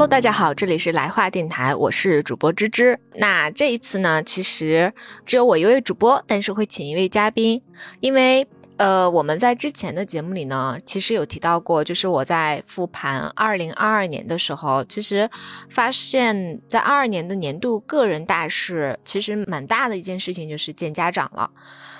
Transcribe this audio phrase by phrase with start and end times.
[0.00, 2.98] Hello，大家好，这里是来话电台，我是主播芝芝。
[3.16, 4.94] 那这一次呢，其实
[5.26, 7.60] 只有我一位主播，但是会请一位嘉宾，
[8.00, 15.28] 因为呃，我们在之前的节目里呢，其实有提到过，就是我在复盘二零二二年的时候，其实
[15.68, 21.50] 发现，在二二年的年度个人大事，其实蛮大的一件事情就是见家长了。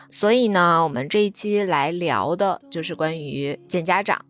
[0.09, 4.25] 所以呢，我们这一期来聊的就是关于见家长。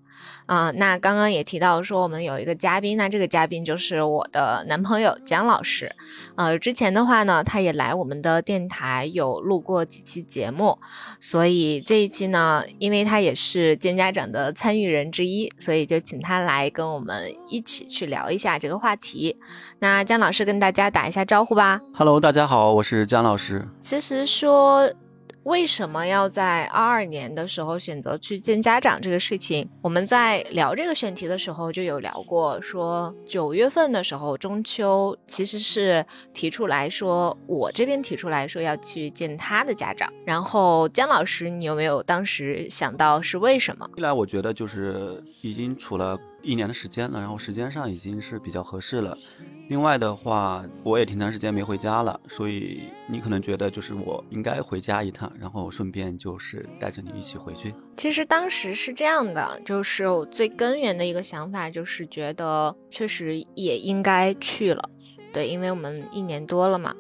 [0.51, 5.95] 啊，那刚刚也提到说我们有一个嘉宾，那这个嘉宾就是我的男朋友姜老师。
[6.35, 10.77] 呃，之前的话呢，他也来我们的电台有录过几期节目，
[11.21, 19.37] 所以这一期呢，因为他也是见家长的参与人之一，所以就请他来跟我们一起去聊一下这个话题。
[19.79, 21.81] 那姜老师跟大家打一下招呼吧。
[21.95, 23.69] Hello，大家好，我是姜老师。
[23.81, 24.91] 其实说。
[25.45, 29.67] 为什么要在二二年的时候选择去见家长这个事情？
[29.81, 40.13] 我们在聊这个选题的时候就有聊过，说九月份的时候中秋其实是提出来说，我这边提出来说要去见他的家长。
[40.27, 43.89] 然后姜老师，你有没有当时想到是为什么？
[43.97, 49.17] 一来我觉得就是已经处了一年的时间了，然后时间上已经是比较合适了。
[49.69, 57.73] 另外的话，我也挺长时间没回家了，所以你可能觉得就是我应该回家一趟，然后顺便就是带着你一起回去。
[57.97, 64.91] 其实当时是这样的，就是我最根源的一个想法就是觉得确实也应该去了，
[65.33, 66.93] 对，因为我们一年多了嘛。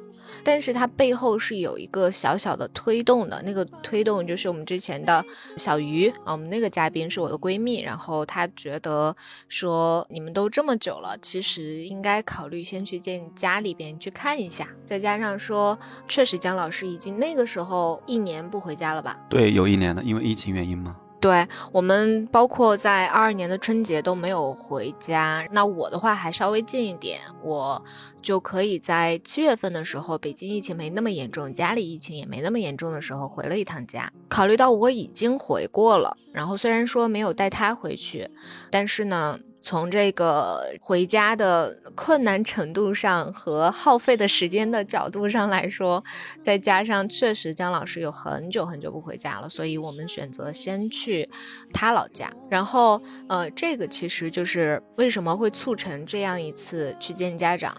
[0.45, 5.25] 但是它背后是有一个小小的推动的，那个推动就是我们之前的
[5.57, 9.15] 小鱼啊，我们那个嘉宾是我的闺蜜，然后她觉得
[9.49, 19.19] 说你们都这么久了，其实应该考虑先去见家里边去看一下，再加上说确实姜老师已经那个时候一年不回家了吧？
[19.29, 20.97] 对，有一年了，因为疫情原因嘛。
[21.21, 25.47] 对我们，包括在二二年的春节都没有回家。
[25.53, 27.85] 那我的话还稍微近一点，我
[28.23, 34.11] 就可以在七月份的时候，北京疫情没那么严重，家里疫情也没那么严重的时候回了一趟家。
[34.29, 38.31] 考虑到我已经回过了，然后虽然说没有带他回去，
[38.71, 39.39] 但是呢。
[39.63, 46.03] 从这个回家的困难程度上和耗费的时间的角度上来说，
[46.41, 51.29] 再加上确实姜老师有很久很久不回家了，所以我们选择先去
[51.73, 52.31] 他老家。
[52.49, 57.75] 然后，呃，这个其实就是为什么会促成这样一次去见家长。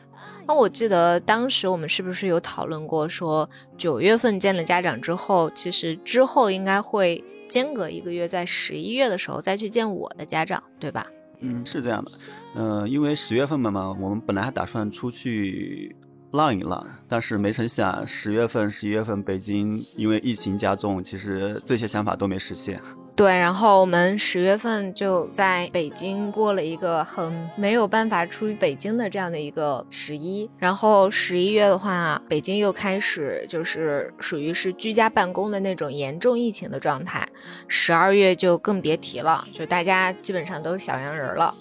[0.48, 11.08] 那我记得当时我们是不是有讨论过，说九月份见了家长之后，其实之后应该会间隔一个月，在十一月的时候再去见我的家长，对吧？
[11.42, 12.12] 嗯，是这样的，
[12.56, 15.96] 嗯，因为十月份嘛嘛，我们本来还打算出去
[16.32, 22.80] 浪一浪，但是没成想十月份、十一月份北京因为疫情加重，其实这些想法都没实现。
[23.14, 37.28] 对，然后我们十月份就在北京过了一个很没有办法出于北京的这样的一个十一，然后十一月的话，北京又开始就是属于是居家办公的那种严重疫情的状态，
[37.68, 41.54] 十二月就更别提了，就大家基本上都是小阳人了，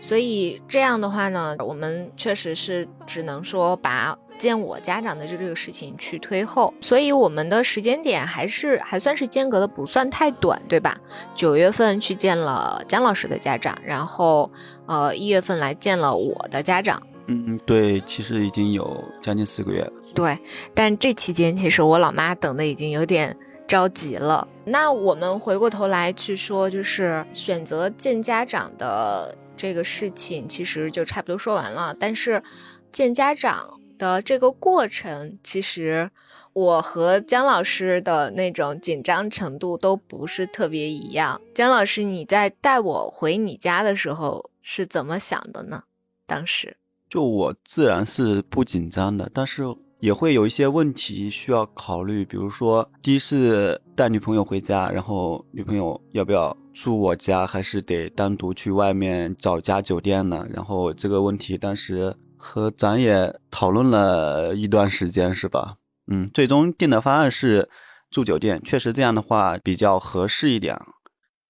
[0.00, 4.16] 所以这样的话呢，我们确实是只能说把。
[4.38, 10.96] 见我家长的这个事情去推后，所以我们的时间点还是还算是间隔的不算太短，对吧？
[11.36, 14.50] 九月份去见了姜老师的家长，然后
[14.86, 17.02] 呃一月份来见了我的家长。
[17.26, 19.92] 嗯，对，其实已经有将近四个月了。
[20.14, 20.38] 对，
[20.74, 23.36] 但这期间其实我老妈等的已经有点
[23.68, 24.48] 着急了。
[24.64, 31.94] 那我们回过头来去说，就是选择见家长的这个事情，其实就差不多说完了。
[32.00, 32.42] 但是
[32.90, 33.78] 见家长。
[34.00, 36.10] 的这个过程，其实
[36.54, 41.38] 我和姜老师的那种紧张程度都不是特别一样。
[41.54, 45.82] 姜老师，你在带我回你家的时候是怎么想的呢？
[46.26, 46.78] 当时
[47.10, 49.64] 就我自然是不紧张的，但是
[49.98, 60.46] 也会有一些问题需要考虑，比如说第一次带女朋友回家，然后女朋友要不要住我家，还是得单独去外面找家酒店呢？
[60.50, 62.16] 然后这个问题当时。
[62.42, 65.74] 和咱也讨论了一段时间，是吧？
[66.10, 67.68] 嗯，最终定的方案是
[68.10, 70.80] 住酒店，确实这样的话比较合适一点。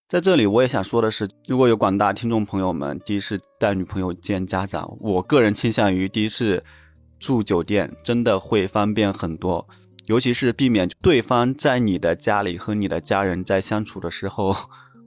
[0.08, 6.64] 在这里，我也想说的是，如果有广大听众朋友们第一次带女朋友见家长，我个人倾向于第一次
[7.20, 9.69] 住酒店，真的会方便很多，
[10.06, 14.52] 尤其是避免对方在你的家里和你的家人在相处的时候。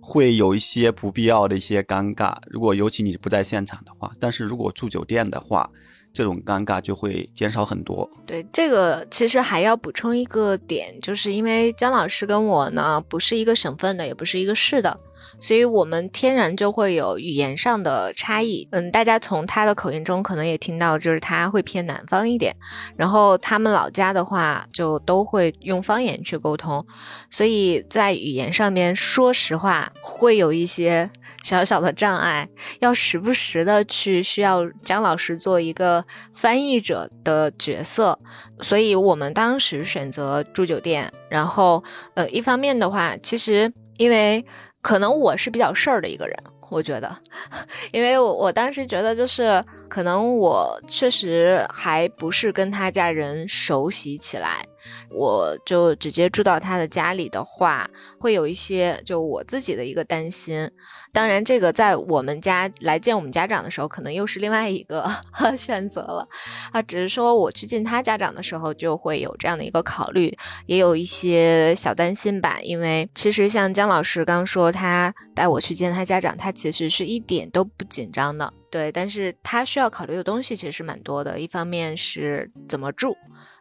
[0.06, 5.70] 会有一些不必要的一些尴尬，如果尤其你不在现场的话，但是如果住酒店的话，
[6.12, 8.08] 这种尴尬就会减少很多。
[8.26, 15.00] 对，这个其实还要补充一个点，就是因为姜老师跟我呢不是一个省份的，也不是一个市的，
[15.40, 18.68] 所以我们天然就会有语言上的差异。
[18.72, 22.56] 嗯，大家从他的口音中可能也听到，就是他会偏南方一点，
[22.96, 26.86] 然后他们老家的话就都会用方言去沟通，
[27.30, 31.10] 所以在语言上面，说实话会有一些
[31.44, 32.48] 小小的障碍，
[32.80, 38.18] 要时不时的去需要姜老师做一个翻译者的角色。
[38.62, 41.84] 所以我们当时选择住酒店，然后
[42.14, 44.46] 呃，一方面的话，其实因为
[44.84, 46.38] 可能我是比较事儿的一个人，
[46.70, 47.12] 我觉得，
[47.92, 49.64] 因为我我当时觉得就是
[49.94, 54.66] 可能我确实还不是跟他家人熟悉起来。
[55.12, 57.88] 我就直接住到他的家里的话，
[58.20, 60.68] 会有一些就我自己的一个担心。
[61.14, 65.08] 当然，这个在我们家来见我们家长的时候，可能又是另外一个
[65.56, 66.28] 选择了
[66.72, 66.82] 啊。
[66.82, 70.36] 只是说我去见他家长的时候，就会有这样的一个考虑，
[70.66, 72.60] 也有一些小担心吧。
[72.64, 78.52] 因为其实像姜老师刚说，他带我去见他家长，他其实是一点都不紧张的。
[78.74, 81.40] 对，但是他需要考虑的东西其实是蛮多的。
[81.40, 83.16] 一方面是怎么住。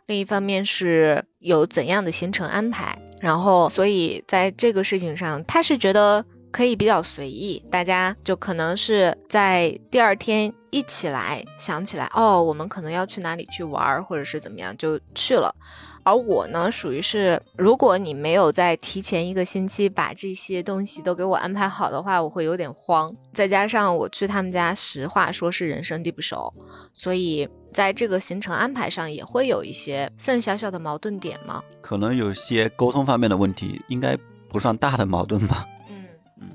[0.07, 15.55] 另一方面是有怎样的行程安排，然后所以在这个事情上，他是觉得可以比较随意，大家就可能是在第二天一起来想起来，哦，我们可能要去哪里去玩，或者是怎么样就去了。
[16.03, 23.09] 而我呢，属于是如果你没有在提前一个星期把这些东西都给我安排好的话，我会有点慌。
[23.33, 26.53] 再加上我去他们家，实话说是人生地不熟，
[26.93, 27.49] 所以。
[27.73, 31.63] 在这个行程安排上也会有一些算小小的矛盾点吗？
[31.81, 34.15] 可能有些沟通方面的问题，应该
[34.47, 35.67] 不算大的矛盾吧。
[35.89, 36.05] 嗯
[36.39, 36.51] 嗯。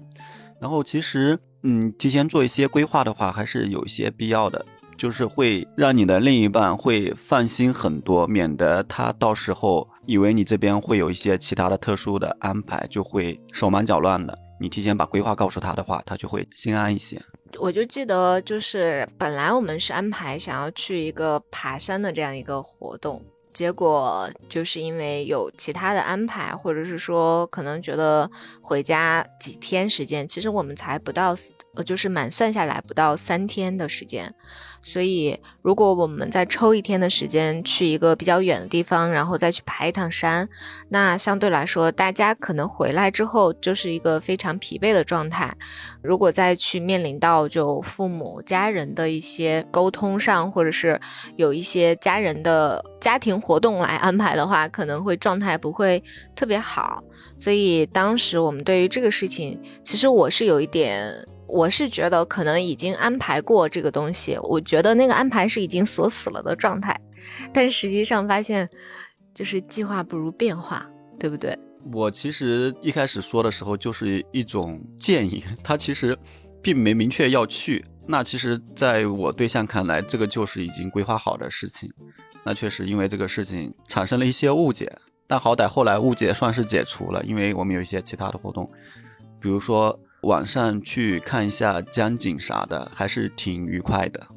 [0.62, 1.36] 然后其实，
[1.70, 4.66] 嗯，提前做一些规划的话，还是有一些必要的，
[4.98, 14.34] 就是会让你的另一半会放心很多，免得他到时候以为你这边会有一些其他的特殊的安排，就会手忙脚乱的。
[14.62, 17.22] 你提前把规划告诉他的话，他就会心安一些。
[17.60, 23.22] 我就记得，就是本来我们是安排想要去一个爬山的这样一个活动，
[23.58, 28.30] 结果就是因为有其他的安排，或者是说可能觉得
[28.62, 31.36] 回家几天时间，其实我们才不到，
[31.74, 34.32] 呃，就是满算下来不到三天的时间。
[34.90, 40.48] 所以，如果我们再抽一天的时间去一个比较远的地方，然后再去爬一趟山，
[40.88, 45.54] 那相对来说，大家可能回来之后就是一个非常疲惫的状态。
[46.02, 50.98] 如果再去面临到就父母家人的一些沟通上，或者是
[51.36, 56.02] 有一些家人的家庭活动来安排的话，可能会状态不会
[56.34, 57.04] 特别好。
[57.38, 61.14] 所以当时我们对于这个事情，其实我是有一点。
[61.48, 67.00] 我是觉得可能已经安排过这个东西，我觉得那个安排是已经锁死了的状态，
[67.54, 68.70] 但实际上发现
[69.34, 70.86] 就是计划不如变化，
[71.18, 71.58] 对不对？
[71.94, 76.18] 我其实一开始说的时候就是一种建议，他其实
[76.62, 77.86] 并没明确要去。
[78.06, 81.90] 那其实在我对象看来，这个就是已经规划好的事情。
[82.44, 84.92] 那确实因为这个事情产生了一些误解，
[85.28, 88.70] 但好歹后来误解算是解除了，因为我们有一些其他的活动，
[89.40, 89.98] 比如说。
[90.22, 94.28] 晚上去看一下江景啥的，还是挺愉快的。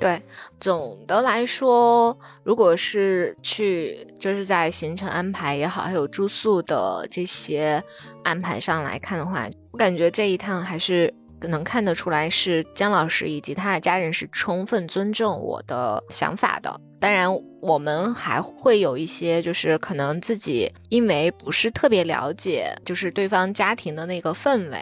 [0.00, 0.22] 对，
[0.60, 7.82] 总的来说，如果是去，就是在行程安排也好，还有住宿的这些
[8.24, 11.14] 安排上来看的话，我感觉这一趟还是。
[11.42, 16.80] 能看得出来是姜老师以及他的家人是充分尊重我的想法的。
[16.98, 24.78] 当然，我们还会有一些，就是可能自己因为不是特别了解，就是对方家庭的那个氛围，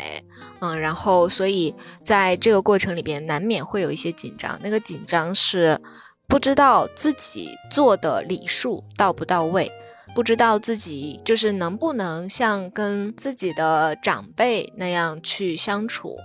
[0.60, 4.58] 嗯，然后所以在这个过程里边难免会有一些紧张。
[4.62, 5.80] 那个紧张是
[6.28, 9.70] 不知道自己做的礼数到不到位。
[10.14, 16.16] 不知道自己就是能不能像跟自己的长辈那样去相处，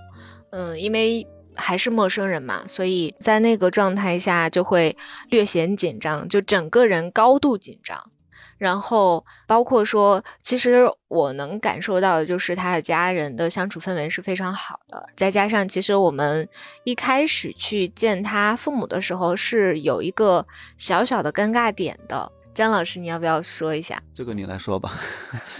[0.50, 4.96] 嗯，因为还是陌生人嘛，所以在那个状态下就会
[5.30, 8.10] 略显紧张，就整个人高度紧张。
[8.58, 16.48] 然后包括说，其实我能感受到的就是他的家人的相处氛围是非常好的，再加上其实我们
[16.84, 20.46] 一开始去见他父母的时候是有一个
[20.78, 22.30] 小小的尴尬点的。
[22.54, 24.00] 姜老师，你要不要说一下？
[24.12, 24.92] 这个你来说吧，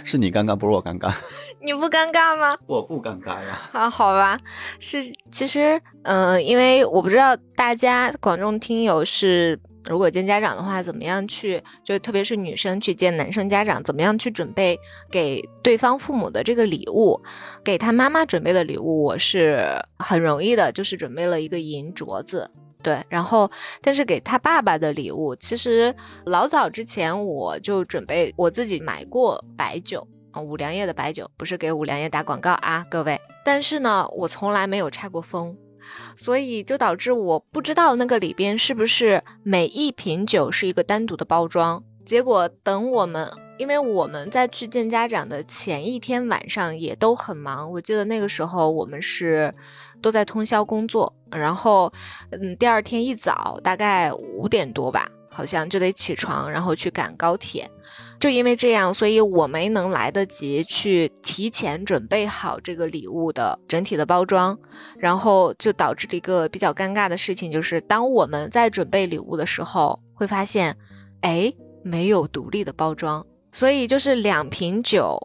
[0.03, 1.13] 是你尴尬，不是我尴尬。
[1.61, 2.57] 你不尴尬吗？
[2.67, 3.59] 我不尴尬呀。
[3.71, 4.39] 啊，好吧，
[4.79, 17.19] 是其实，嗯，因为我不知道大家广众听友是如果见家长的话，怎么样去，就特别是女生去见男生家长，怎么样去准备给对方父母的这个礼物，
[17.63, 19.65] 给他妈妈准备的礼物，我是
[19.97, 22.51] 很容易的，就是准备了一个银镯子。
[22.83, 23.49] 对，然后，
[23.81, 33.19] 但是给他爸爸的礼物，其实老早之前我就准备我自己买过白酒，啊，五粮液的白酒，不是给五粮液打广告啊，各位。
[33.45, 35.55] 但是呢，我从来没有拆过封，
[36.17, 41.81] 所以就导致我不知道那个里边是不是每一瓶酒是一个单独的包装。
[42.05, 49.55] 结果等我们，因为我们在去见家长的前一天晚上也都很忙，我记得那个时候我们是
[50.03, 51.91] 都在通宵工作，然后
[52.29, 55.09] 嗯，第二天一早大概五点多吧。
[55.35, 57.67] 好像就得起床，然后去赶高铁。
[58.19, 64.55] 就因为这样，所以我没能来得及去提前准备好这个礼物的整体的包装，
[64.95, 70.77] 然后就导致了一个比较尴尬的事情，就是当我们在准备礼物的时候，会发现，
[71.21, 75.17] 哎，没有独立的包装，所以就是两瓶酒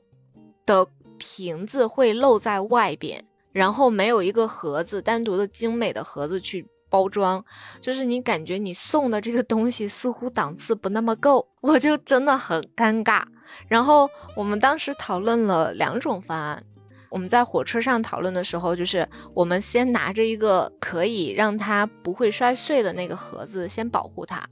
[0.64, 0.86] 的
[1.18, 6.66] 瓶子会露在外边，然后没有一个盒子单独的精美的盒子去。
[6.90, 7.44] 包装
[7.82, 13.22] 就是你感觉你送的这个东西似乎档次不那么够，我就真的很尴尬。
[13.68, 16.64] 然后我们当时讨论了两种方案，
[17.10, 24.42] 我们在火车上讨论的时候，就是我们先拿着一个可以让它不会摔碎的那个盒子先保护它，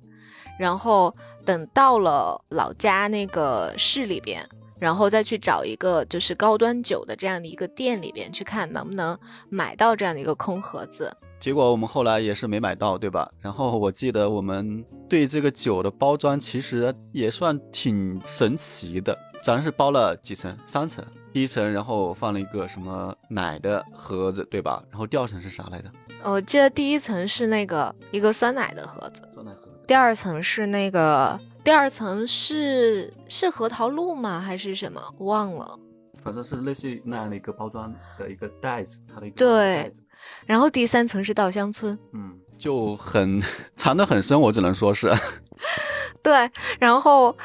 [0.59, 4.47] 然后等到了老家那个市里边，
[4.79, 9.19] 然后再去找一个就是高端酒的这样的一个店里边去看能不能
[9.49, 11.15] 买到这样的一个空盒子。
[11.39, 13.31] 结果我们后来也是没买到，对吧？
[13.41, 20.57] 然后我记得我们对这个酒的包装其实也算挺神奇的，咱是包了几层？
[20.65, 21.05] 三层。
[21.33, 24.83] 第一层，然后放了一个什么奶的盒子，对吧？
[24.91, 25.91] 然后第二层是啥来着？
[26.23, 29.73] 我记得第一层是那个一个酸奶的盒子，酸奶盒子。
[29.87, 34.39] 第二层是那个，第二层是是核桃露吗？
[34.39, 35.03] 还是什么？
[35.19, 35.77] 忘了。
[36.23, 39.93] 反正是类似于那样的一个包装的一个袋子，它的一个对。
[40.47, 43.43] 然后第三层是稻香村，嗯， 就很
[43.75, 45.13] 藏得很深，我只能说是。
[46.23, 47.37] 对，然后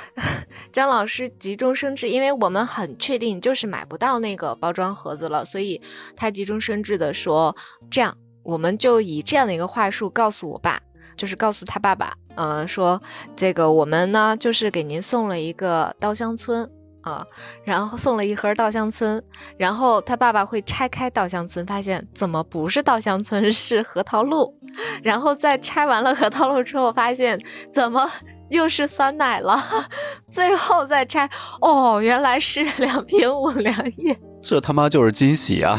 [0.71, 5.81] 姜老师急中生智，因为我们很确定就是买不到那个包装盒子了，所以
[6.15, 7.55] 他急中生智的说
[7.89, 10.79] ：“这样，我们就以这样的一个话术告诉我爸，
[11.21, 12.99] 就是告诉他爸爸，嗯，说
[13.35, 16.67] 这个我们呢就是给您送了一个稻香村。”
[17.01, 17.25] 啊，
[17.63, 19.23] 然后送了一盒稻香村，
[19.57, 24.53] 然后他爸爸会拆开稻香村，发现怎么不是稻香村， 是核桃露，
[25.01, 27.39] 然后再拆完了核桃露之后，发现
[27.71, 28.07] 怎么
[28.49, 29.59] 又是酸奶了，
[30.29, 31.27] 最后再拆，
[31.61, 35.75] 哦，原来是 两瓶五粮液，这他妈就是惊喜啊！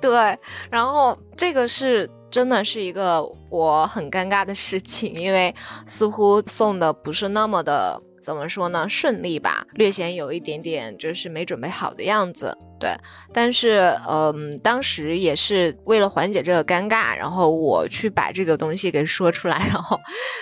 [0.00, 0.38] 对，
[0.70, 5.54] 然后这个是真的是一个我很尴尬的事情，因为
[5.86, 8.02] 似乎送的不是那么的。
[8.22, 8.88] 怎么说呢？
[8.88, 12.58] 顺利吧，略显有一点点就是没准备好的样子。
[12.80, 12.90] 对，
[13.32, 19.96] 但是嗯，当时也是为了缓解这个尴尬，然后我去把这个东西给说出来，然后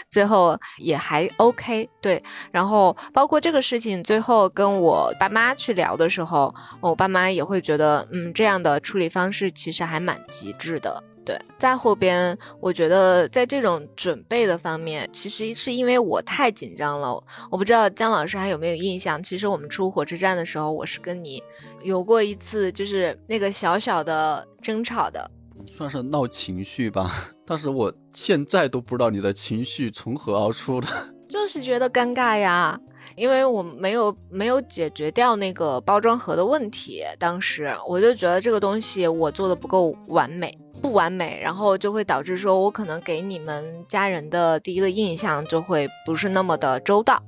[0.09, 1.87] 最后也还 OK。
[2.01, 11.05] 对，然后包括这个事情，最后跟我爸妈去聊的时候，我爸妈也会觉得，嗯，这样的处理方式其实还蛮极致的。
[11.25, 17.23] 对，在后边，我觉得在这种准备的方面，其实是因为我太紧张了。
[17.51, 21.43] 我不知道姜老师还有没有印象，其实我们出火车站的时候，我是跟你
[21.83, 25.31] 有过一次，就是那个小小的争吵的，
[25.73, 27.11] 算是闹情绪吧。
[27.47, 30.89] 但是我现在都不知道你的情绪从何而出的，
[31.29, 32.79] 就是觉得尴尬呀，
[33.17, 37.03] 因为我没有没有解决掉那个包装盒的问题。
[37.19, 40.55] 当时我就觉得这个东西我做的不够完美。
[40.83, 47.23] 不完美，然后就会导致说，我可能给你们家人的第一个印象就会不是那么的周到，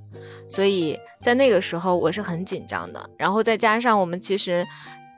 [0.47, 3.09] 所以在那个时候我是很紧张的。
[3.17, 4.67] 然后再加上我们其实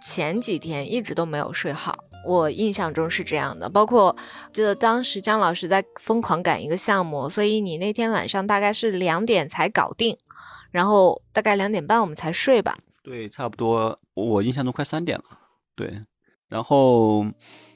[0.00, 3.68] 前几天一直都没有睡好，我印象中是这样的。
[3.68, 4.14] 包括
[4.52, 10.16] 记得当时姜老师在疯狂赶一个项目，所以你那天晚上大概是两点才搞定，
[10.70, 12.78] 然后大概两点半我们才睡吧？
[13.02, 15.24] 对，差不多，我印象中快三点了。
[15.74, 16.04] 对，
[16.48, 17.26] 然后。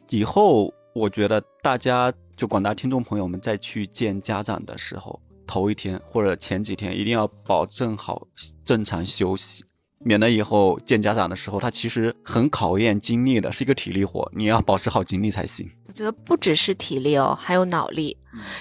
[0.08, 8.26] 以后我觉得大家就广大听众朋友们在去见家长的时候，头一天或者前几天一定要保证好
[8.64, 9.64] 正常休息，
[10.00, 15.66] 免得以后见家长的时候，他其实很考验精力的，是一个体力活，你要保持好精力才行。
[15.86, 18.16] 我觉得不只是体力哦，还有脑力，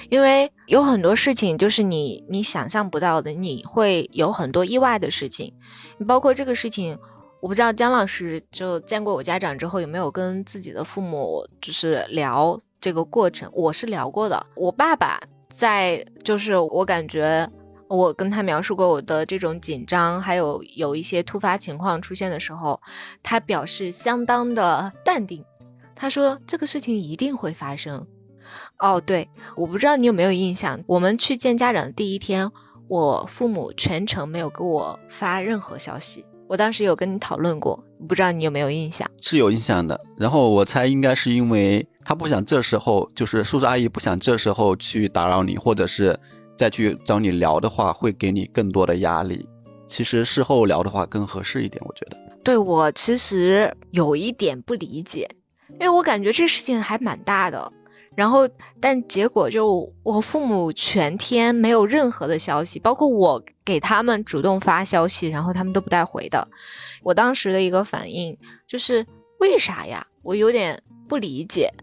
[0.10, 5.54] 因为有很多事情就是你你想象不到的，你会有很多意外的事情，
[5.98, 6.98] 你包括这个事情。
[7.42, 14.46] 我不知道姜老师就见过我家长之后有没有跟自己的父母就是聊这个过程，我是聊过的。
[14.56, 15.20] 我爸爸
[15.50, 17.50] 在就是我感觉
[17.88, 22.80] 我跟他描述过我的这种紧张，还有有一些突发情况出现的时候，
[23.24, 25.44] 他表示相当的淡定。
[25.96, 28.06] 他说这个事情一定会发生。
[28.78, 32.52] 哦，对，我不知道你有没有印象，我们去见家长的第一天，
[32.88, 36.24] 我父母全程没有给我发任何消息。
[36.52, 39.10] 我当时有跟你讨论过，不知道你有没有印象？
[39.22, 39.98] 是有印象的。
[40.18, 46.20] 然后我猜应该是因为他不想这时候，就是叔叔阿姨不想这时候去打扰你，或者是
[46.58, 49.48] 再去找你聊的话，会给你更多的压力。
[49.88, 52.18] 其实事后聊的话更合适一点，我觉得。
[52.44, 55.26] 对我其实有一点不理解，
[55.76, 57.72] 因为我感觉这事情还蛮大的。
[58.22, 58.48] 然后，
[58.80, 66.48] 但结果就我父母全天没有任何的消息，包括我给他们主动发消息，然后他们都不带回的。
[67.02, 68.38] 我当时的一个反应
[68.68, 69.04] 就是
[69.40, 70.06] 为啥呀？
[70.22, 71.74] 我有点不理解。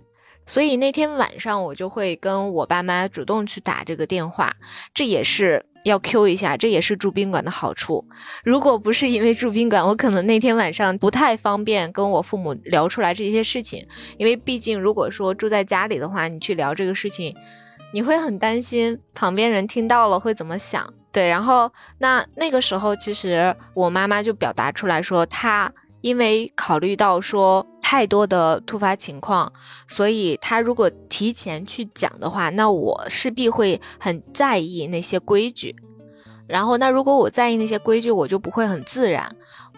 [0.47, 4.55] 所以那天晚上我就会跟我爸妈主动去打这个电话，
[4.95, 5.67] 这也是。
[5.85, 8.05] 要 Q 一下，这也是住宾馆的好处。
[8.45, 13.87] 如果不是因为住宾馆，我可能那天晚上不太方便跟我父母聊出来这些事情。
[14.17, 17.35] 因为毕竟，如果说住在家里的话，你去聊这个事情，
[17.93, 20.93] 你会很担心旁边人听到了会怎么想。
[21.11, 27.67] 对，然后那那个时候，其实我妈妈就表达出来说，她因为考虑到说。
[27.81, 29.51] 太多的突发情况，
[29.89, 35.75] 所以他如果提前去讲的话，那我势必会很在意那些规矩。
[36.47, 39.27] 然后，那如果我在意那些规矩，我就不会很自然，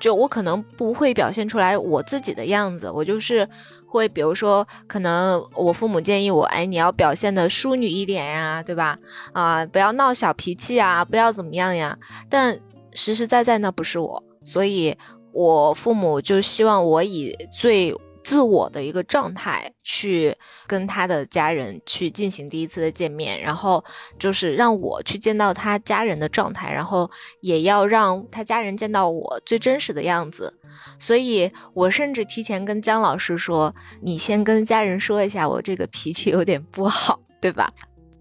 [0.00, 2.91] 就我可能不会表现出来我自己的样子。
[2.91, 3.49] 我就是
[3.87, 8.99] 会，比如说，可能我父母建议我，哎，你要表现的淑女一点呀，对吧？
[9.33, 11.97] 啊，不要闹小脾气啊，不要怎么样呀。
[12.29, 12.59] 但
[12.93, 14.99] 实实在在那不是我，所以。
[15.33, 23.83] 我父母就希望我以最自我的一个状态去跟他的家人去进行第一次的见面，然后
[24.19, 27.11] 就是让我去见到他家人的状态，然后
[27.41, 30.55] 也要让他家人见到我最真实的样子。
[30.99, 37.73] 所以我甚至提前跟姜老师说：“你先跟家人说一下，我这个脾气有点不好，对吧？”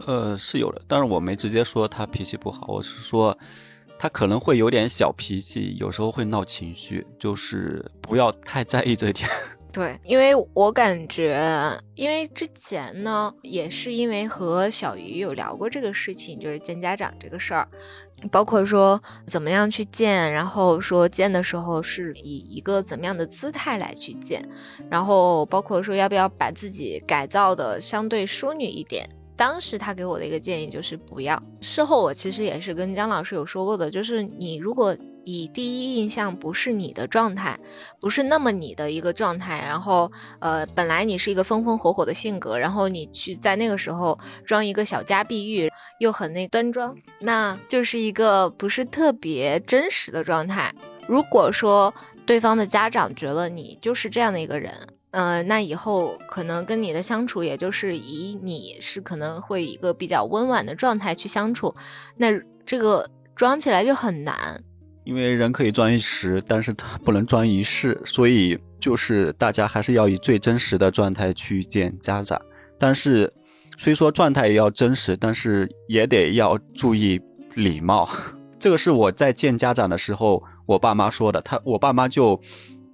[0.07, 3.37] 呃，是有的，但是我没直接说他脾气不好，我是说。
[3.99, 9.29] 他可能会有点小脾气，有时候会闹情绪，就是不要太在意这一点。
[9.71, 11.37] 对，因为我感觉，
[11.95, 17.67] 因为之前呢，也是因为和小鱼有聊过这个事情，就是见家长这个事儿，
[18.31, 24.43] 包括说怎么样去见，然后说见的时候是以一个怎么样的姿态来去见，
[24.89, 29.07] 然后包括说要不要把自己改造的相对淑女一点。
[29.39, 31.41] 当时他给我的一个建议就是不要。
[31.61, 37.57] 事后我其实也是跟姜老师有说过的，就是你如果以第一印象不是你的状态，
[38.01, 50.75] 不是那么你的一个状态，然后呃本来你是一个风风火火的性格，然后你去在那个时候装一个小家碧玉，又很那端庄，那就是一个不是特别真实的状态。
[51.07, 51.93] 如果说
[52.25, 54.73] 对方的家长觉得你就是这样的一个人。
[55.11, 61.73] 呃，那以后可能跟你的相处，也就是以你是可能会一个比较温婉的状态去相处，
[62.17, 62.27] 那
[62.63, 64.63] 这个装起来就很难。
[65.05, 72.39] 因为人可以装一时，但是他不能装一世，所以就是大家还是要以最真实的状态去见家长。
[72.77, 73.33] 但是
[73.79, 77.19] 虽说状态也要真实，但是也得要注意
[77.55, 78.07] 礼貌。
[78.59, 81.41] 这个是我在见家长的时候，我爸妈说的。
[81.41, 82.39] 他我爸妈就。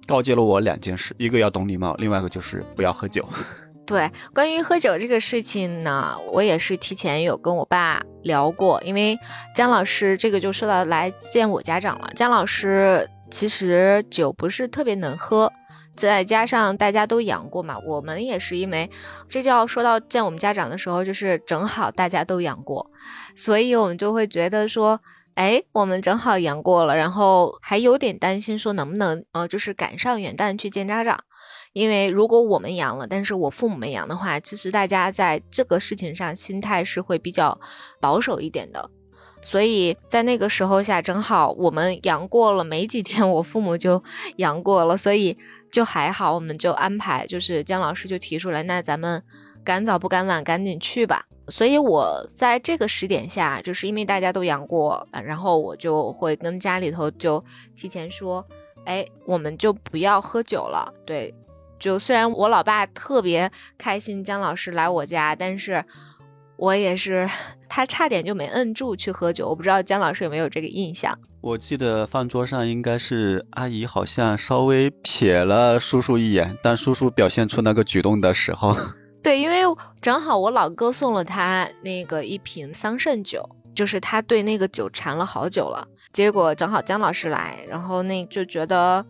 [0.06, 3.28] 告诫了我两件事，一个要懂礼貌，另外一个就是不要喝酒。
[3.84, 9.18] 对，关于喝酒这个事情呢，我也是提前有跟我爸聊过，因为
[9.54, 12.10] 姜老师这个就说到来见我家长了。
[12.16, 15.52] 姜老师其实酒不是特别能喝，
[15.96, 18.90] 再加上大家都阳过嘛，我们也是因为
[19.28, 22.90] 这就要说到见我们家长的时候，就是正好大家都阳过，
[23.36, 25.00] 所以我们就会觉得说。
[25.36, 31.24] 哎，我们正好阳过了，然后还有点担心，说能不能呃，就是赶上元旦去见家长，
[31.74, 37.60] 因为如果我们阳了，但是我父母没阳的话，其实大家在这个事情上心态是会比较
[38.00, 38.90] 保守一点的，
[39.42, 44.02] 所以在那个时候下，正好我们阳过了没几天，我父母就
[44.36, 45.36] 阳过了，所以
[45.70, 49.22] 就还好，我们就安排，就是姜老师就提出来，那咱们
[49.66, 51.26] 赶早不赶晚，赶紧去吧。
[51.48, 58.46] 所以，我在这个时点下，就是因为大家都阳过，然后我就会跟家里头就提前说，
[58.84, 60.92] 哎，我们就不要喝酒了。
[61.04, 61.34] 对，
[61.80, 65.84] 就虽然我老爸特别开心姜老师来我家，但是
[66.56, 67.28] 我也是，
[67.68, 69.48] 他差点就没摁住去喝酒。
[69.48, 71.18] 我不知道姜老师有没有这个印象？
[71.40, 78.76] 我记得饭桌上应该是阿姨好像稍微瞥了叔叔一眼，当叔叔表现出那个举动的时候。
[79.26, 79.62] 对，因为
[80.00, 85.84] 正好我老哥送了他那个一瓶桑葚酒，就是他对那个酒馋了好久了。
[86.12, 89.04] 结果正好姜老师来，然后那就觉得，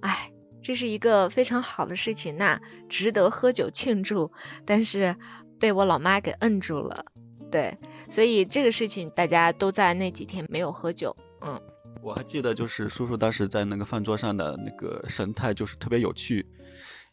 [0.00, 0.30] 哎，
[0.62, 4.30] 这是一个非常好的事情，那值得喝酒庆祝。
[4.66, 5.16] 但是
[5.58, 7.06] 被我老妈给摁住了，
[7.50, 7.74] 对，
[8.10, 11.16] 所以这个事情大家都在那几天没有喝酒。
[11.40, 11.58] 嗯，
[12.02, 16.46] 我还记得，就是叔叔当时在那个饭桌上的那个神态，就是特别有趣，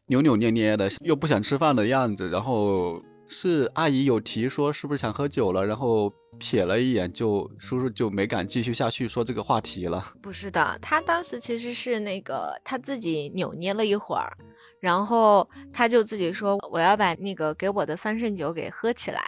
[0.09, 2.29] 扭扭捏捏的，又不想吃饭的样子。
[2.29, 10.03] 然后是阿姨有提说是不是想喝酒了，然后瞥了一眼，就叔叔就没敢继续下去说这个话题了。
[10.21, 14.35] 不是的，他当时其实是那个他自己扭捏了一会儿，
[14.79, 19.23] 然后他就自己说我要把那个给我的三圣酒给喝起来。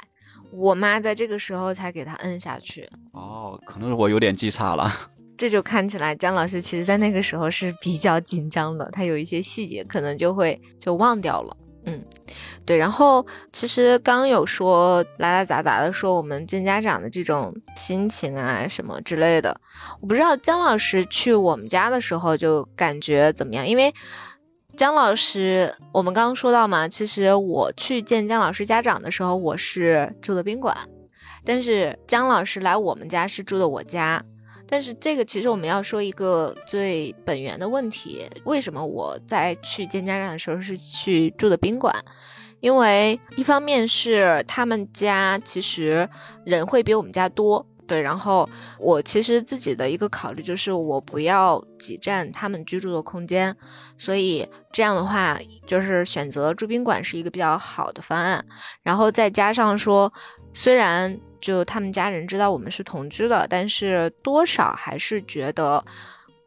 [0.52, 2.90] 我妈在这个时候才给他摁下去。
[3.14, 4.92] 哦，可能是我有点记差了。
[5.42, 11.58] 这就看起来姜老师其实在那个时候是比较紧张的，他有一些细节可能就会就忘掉了。
[11.88, 12.00] 嗯，
[12.64, 12.78] 对。
[12.78, 19.60] 然后其实刚有说拉拉杂杂的说我们见家长的这种心情啊什么之类的，
[20.00, 23.92] 我不知道姜老师去我们家的时候就感觉怎么样，因为
[24.78, 30.78] 姜老师我们刚刚说到嘛，其实我去见姜老师家长的时候，我是住的宾馆，
[31.44, 34.24] 但是姜老师来我们家是住的我家。
[34.72, 41.94] 但是这个其实我们要说一个最本源的问题，为什么我在去见家长的时候是去住的宾馆？
[42.62, 46.08] 因为一方面是他们家其实
[46.46, 53.54] 人会比我们家多，对，然后我其实自己的一个考虑就是我不要挤占他们居住的空间，
[53.98, 58.46] 所以这样的话就是选择住宾馆是一个比较好的方案。
[58.84, 60.14] 然后再加上说，
[60.54, 61.20] 虽然。
[61.42, 65.84] 就他们家人知道我们是同居的，但是多少还是觉得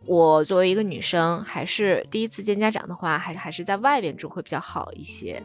[0.07, 5.43] 我作为一个女生，还是第一次见家长的话，还还是在外边住会比较好一些。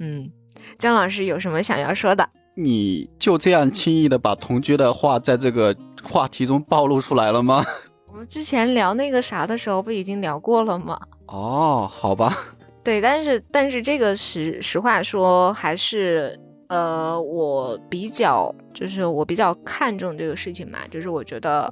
[0.00, 0.30] 嗯，
[0.78, 2.28] 姜老师有什么想要说的？
[2.54, 7.64] 你就这样轻易的把同居的话在这个话题中暴露出来了吗？
[8.12, 11.00] 我们之前聊那个啥的时候不已经聊过了吗？
[11.26, 12.36] 哦，好吧。
[12.84, 16.36] 对，但是但是这个实实话说还是。
[16.72, 21.70] 呃，我比较就是我比较看重这个事情嘛，就是我觉得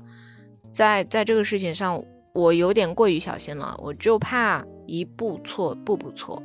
[0.72, 6.42] 在在这个事情上，我有点过于小心了，我就怕一步错步步错，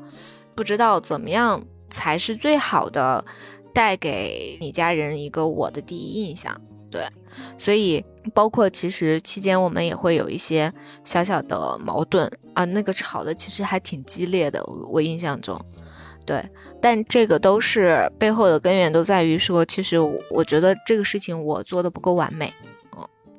[0.55, 3.25] 不知道怎么样才是最好的，
[3.73, 6.61] 带给你家人一个我的第一印象。
[6.89, 7.05] 对，
[7.57, 10.71] 所以包括其实期间我们也会有一些
[11.03, 15.59] 小小的矛盾啊，那个吵的其实还挺激烈的，我印象中。
[16.25, 16.43] 对，
[16.81, 19.99] 但这个都是背后的根源，都在于说，其实
[20.31, 22.51] 我觉得这个事情我做的不够完美。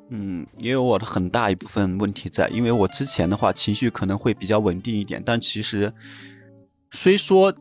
[0.08, 5.92] 嗯，也有我的很大一部分问题在，因为我之前的话情绪可能会比较稳定一点，但其实
[6.92, 7.52] 虽说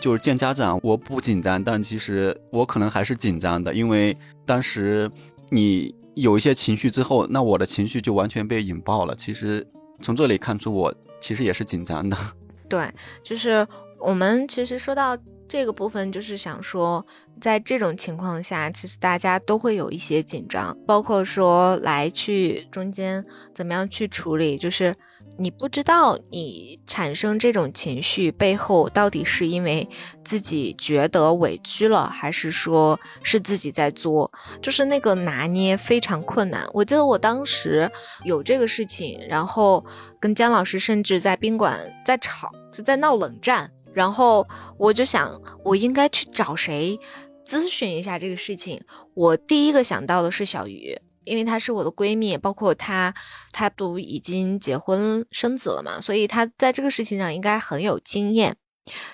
[0.00, 5.10] 就是见家长我不紧张，但其实我可能还是紧张的，因为当时
[5.50, 9.16] 你有一些情绪之后，那我的情绪就完全被引爆了。
[9.16, 9.66] 其实
[10.00, 12.16] 从这里看出，我其实也是紧张的。
[12.70, 12.88] 对，
[13.24, 13.66] 就是。
[14.00, 15.16] 我们其实说到
[15.48, 17.04] 这个部分，就是想说，
[17.40, 24.94] 在这种情况下，其实大家都会有一些紧张，包括说来去中间怎么样去处理，就是
[25.38, 29.88] 你不知道你产生这种情绪背后到底是因为
[30.22, 34.30] 自己觉得委屈了，还是说是自己在作，
[34.60, 36.68] 就是那个拿捏非常困难。
[36.74, 37.90] 我记得我当时
[38.24, 39.82] 有这个事情，然后
[40.20, 43.72] 跟姜老师甚至在宾馆在吵，就在闹冷战。
[43.98, 44.46] 然后
[44.78, 45.28] 我就想，
[45.64, 47.00] 我应该去找谁
[47.44, 48.80] 咨询一下这个事情。
[49.14, 53.12] 我第一个想到的是小鱼，因为她是我的闺蜜，包括她，
[53.50, 58.56] 她都已经结婚生子了嘛，所以她在这个事情上应该很有经验。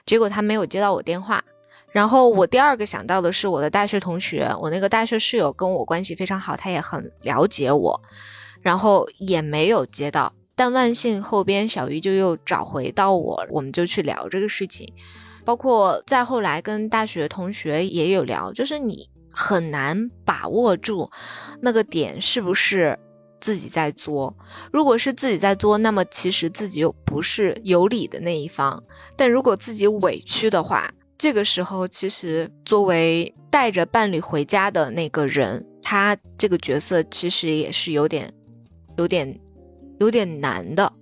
[0.04, 1.42] 结果她没有接到我电话。
[1.90, 8.02] 然后我第二个想到的是我的大学同学，我那个大学室友跟我关系非常好，他也很了解我，
[8.60, 10.34] 然后也没有接到。
[10.56, 14.88] 但万幸后边小鱼就又找回到我，我们就去聊这个事情，
[15.44, 21.10] 包括再后来跟大学同学也有聊，就是你很难把握住
[21.60, 22.96] 那个点是不是
[23.40, 24.36] 自己在作。
[24.72, 28.80] 如果是自己在作，那么其实自己又不是有理的那一方。
[29.16, 30.88] 但如果自己委屈的话，
[31.18, 38.32] 这个时候其实作为带着伴侣回家的那个人，他这个角色其实也是有点，
[38.96, 39.40] 有点。
[40.00, 40.92] 有点难的，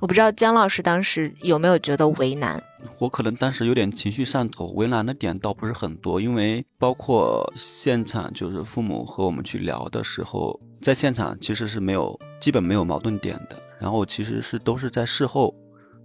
[0.00, 2.62] 我不知道姜老师当时有没有觉得为难。
[2.98, 13.62] 我可能当时有点情绪上头，为难的点倒不是很多，因为包括现场就是父母和我们去聊的时候，在现场其实是没有基本没有矛盾点的。
[13.78, 15.54] 然后其实是都是在事后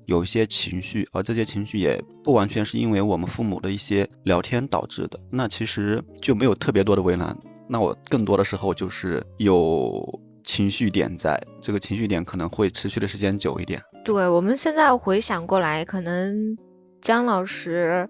[0.05, 5.17] 有一些情绪，而这些情绪也不完全是因为我们父母的一些聊天导致的。
[5.29, 7.37] 那其实就没有特别多的为难。
[7.67, 10.21] 那我更多的时候就是有。
[10.45, 13.81] 情绪点在这个情绪点可能会持续的时间久一点。
[14.03, 16.55] 对我们现在回想过来，可能
[17.01, 18.07] 姜老师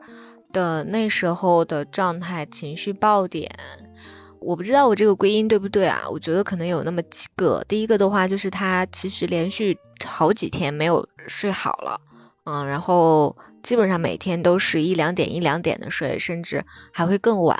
[0.52, 3.50] 的那时候的状态、情绪爆点，
[4.40, 6.04] 我不知道我这个归因对不对啊？
[6.12, 7.64] 我觉得可能有那么几个。
[7.68, 12.00] 第一个的话就是他其实连续好几天没有睡好了，
[12.44, 17.58] 嗯，然后基本上每天都是一两点一两点的睡，甚至还会更晚。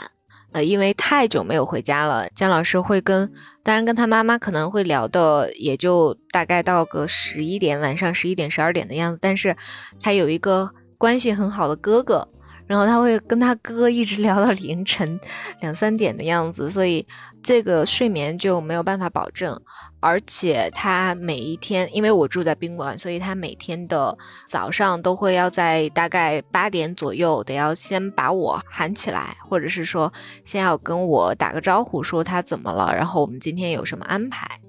[0.56, 3.30] 呃，因为太久没有回家了，江老师会跟，
[3.62, 9.20] 当然跟他妈妈可能会聊的，也就大概到个十一点，晚上十一点十二点的样子。
[9.22, 9.58] 但是
[10.00, 12.30] 他有一个关系很好的哥哥。
[12.68, 15.20] 然后他会跟他哥一直聊到凌晨
[15.62, 17.06] 两三点的样子，所以
[17.44, 19.60] 这个睡眠就没有办法保证。
[20.00, 24.16] 而且他每一天，因为我住在宾馆，所以他每天的
[24.48, 34.60] 早上都会要在大概八点左右得要先把我喊起来，或者是说先要跟我打个招呼，说他怎么了，然后我们今天有什么安排。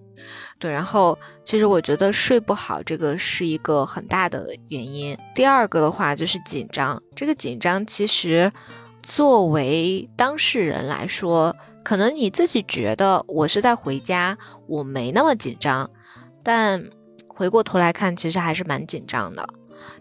[0.58, 5.16] 对，然后其实我觉得睡不好这个是一个很大的原因。
[5.34, 8.50] 第二个的话就是紧张，这个紧张其实
[9.02, 15.90] 作为当事人来说，可能你自己觉得我是在回家，我没那么紧张，
[16.42, 16.82] 但
[17.28, 19.46] 回过头来看，其实还是蛮紧张的。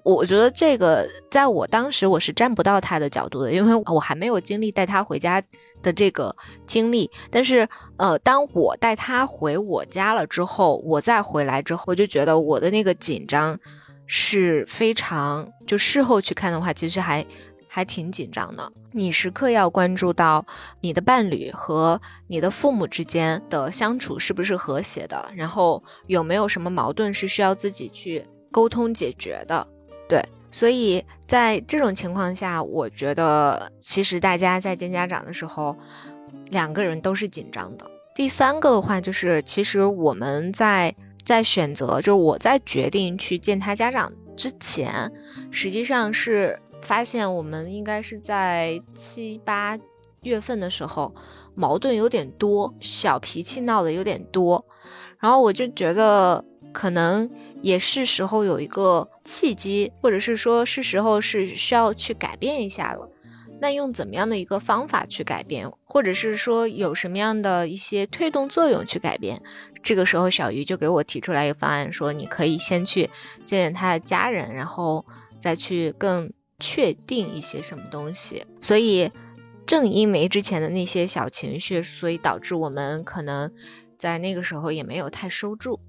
[0.03, 5.41] 我觉得这个在我当时我是站不到他的角度的，因为我还没有经历带他回家
[5.81, 6.35] 的这个
[6.65, 7.09] 经历。
[7.29, 13.59] 但是，呃，当我带他回我家了之后，我再回来之后，我就觉得我的那个紧张
[14.05, 17.25] 是非常，就事后去看的话，其实还
[17.67, 18.71] 还挺紧张的。
[18.93, 20.45] 你时刻要关注到
[20.79, 28.25] 你的伴侣和你的父母之间的相处是不是和谐的，然后有没有什么矛盾是需要自己去。
[28.56, 29.68] 沟通解决的，
[30.08, 35.76] 对，所以在这种情况下，我觉得其实大家在见家长的时候，
[36.52, 37.86] 两个人都是紧张的。
[38.15, 45.12] 第三个的话，就是其实我们在在选择，就是我在决定去见他家长之前，
[45.52, 49.78] 实际上是发现我们应该是在七八
[50.22, 51.13] 月份的时候，
[51.56, 54.63] 矛盾有点多，小脾气闹得有点多，
[55.20, 57.30] 然后我就觉得可能。
[57.65, 63.10] 也是时候有一个契机，或者是说是时候是需要去改变一下了。
[63.60, 69.41] 那用怎么样的一个方法去改变，或者是说有什么样的一些推动作用去改变？
[69.82, 73.10] 这个时候，小鱼就给我提出来一个方案，说你可以先去
[73.43, 75.04] 见见他的家人，然后
[75.39, 78.45] 再去更确定一些什么东西。
[78.62, 79.10] 所以，
[79.65, 83.51] 正因为之前的那些小情绪，所以导致我们可能
[83.97, 85.80] 在那个时候也没有太收住。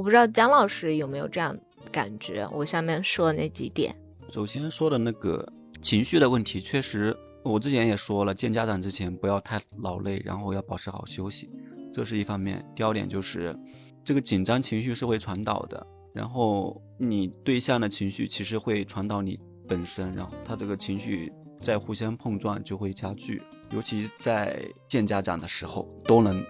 [0.00, 1.54] 我不知道姜老师有没有这样
[1.92, 2.48] 感觉？
[2.54, 3.94] 我下面说的那几点，
[4.32, 5.46] 首先说的那个
[5.82, 11.50] 情绪的问题，确实我之前也说了，见家长之前不要太劳累，然后要保持好休息，
[11.92, 12.64] 这是一方面。
[12.74, 13.54] 第二点就是
[14.02, 26.42] 这个紧张情绪是会传导的，然后你对象的情绪其实会传导你本身，然后他这个情绪在互相碰撞就会加剧，尤其在见家长的时候都能。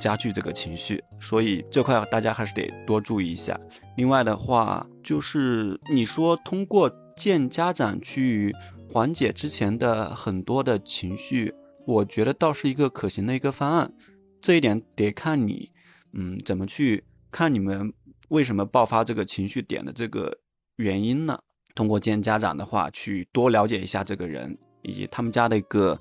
[0.00, 3.58] 加剧这个情绪，所以这块大家还是得多注意一下。
[3.96, 8.54] 另外的话，就是你说通过见家长去
[8.88, 11.52] 缓解之前的很多的情绪，
[11.86, 13.92] 我觉得倒是一个可行的一个方案。
[14.40, 15.72] 这一点得看你，
[16.12, 17.92] 嗯，怎么去看你们
[18.28, 20.38] 为什么爆发这个情绪点的这个
[20.76, 21.38] 原因呢？
[21.74, 26.00] 通过见家长的话，去多了解一下这个人以及他们家的一个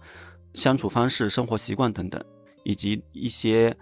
[0.53, 2.23] 相处方式、生活习惯等等。
[2.67, 3.73] 以及一些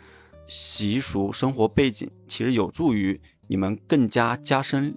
[0.45, 4.95] 习俗、生活背景，其实有助于你们更加加深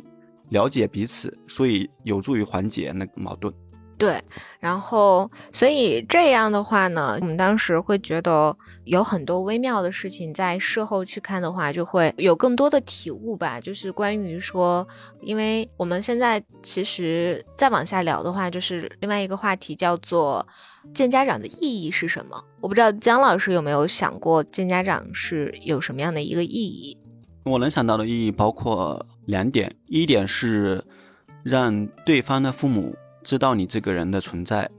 [0.50, 3.50] 了解彼此，所以有助于缓解那个矛盾。
[3.98, 4.22] 对，
[4.60, 13.60] 然后所以这样的话呢，我们当时会觉得有很多微妙的事情，在事后去看的话，就会有更多的体悟吧。
[13.60, 14.86] 就是关于说，
[15.20, 20.46] 因为我们现在其实再往下聊的话，就是另外一个话题叫做
[20.94, 22.40] 见家长的意义是什么？
[22.60, 26.96] 我不知道姜老师有没有想过见家长是有什么样的一个意义？
[27.42, 30.84] 我能想到的意义包括两点，一点是
[31.42, 32.94] 让对方的父母。
[33.28, 34.70] 知道你这个人的存在，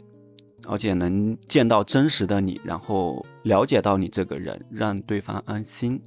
[0.68, 6.02] 而且能见到真实的你，然后了解到你这个人，让对方安心。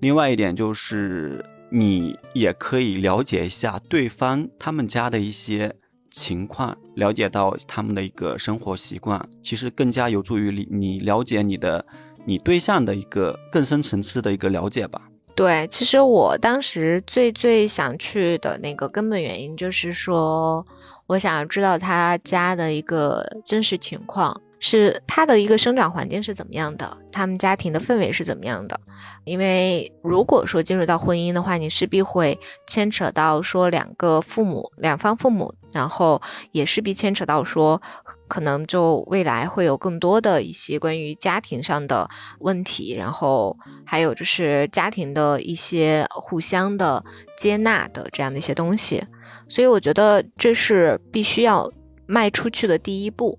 [0.00, 5.76] 另外一点就是，你也可以了解一下对方他们家的一些
[6.10, 11.86] 情况，了解到他们的一个生活习惯，其实更加有助于你你了解你的
[12.24, 15.02] 你对象的一个更深层次的一个了解吧。
[15.36, 20.64] 对，其实我当时最最想去的那个根本原因就是说，
[21.06, 28.80] 我想要知道他家的一个真实情况，是他的一个生长环境是怎么样的，他们家庭的氛围是怎么样的。
[29.24, 36.20] 因为如果说进入到婚姻的话，你势必会牵扯到说两个父母、两方父母，然后
[36.52, 37.80] 也势必牵扯到说，
[38.26, 42.08] 可能就未来会有更多的一些关于家庭上的
[42.38, 47.04] 问题，然后还有就是家庭的一些互相的
[47.36, 49.04] 接纳的这样的一些东西，
[49.48, 51.70] 所以我觉得这是必须要
[52.06, 53.38] 迈出去的第一步。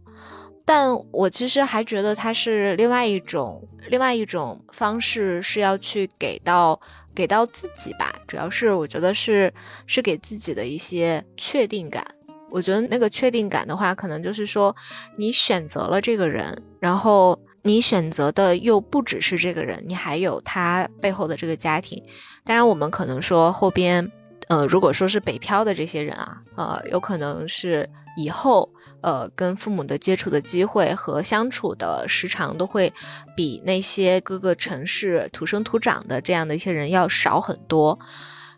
[0.64, 6.78] 但我其实还觉得它是另外一种，另外一种方式是要去给到
[7.16, 9.54] 给到自己吧，主要是我觉得是
[9.86, 12.06] 是给自己的一些确定感。
[12.50, 14.76] 我觉得那个确定感的话，可能就是说
[15.18, 22.04] 你选择了这个人，然后你选择的又不只是这个人，你还有他背后的这个家庭。
[22.44, 24.12] 当然，我们可能说后边，
[24.48, 28.70] 呃，如果说是北漂的这些人啊，呃，有可能是以后。
[29.02, 32.92] 呃，跟父母的接触的机会和相处的时长都会
[33.38, 38.00] 比那些各个城市土生土长的这样的一些人要少很多，